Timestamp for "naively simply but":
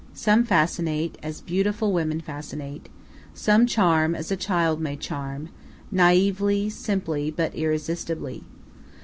5.91-7.53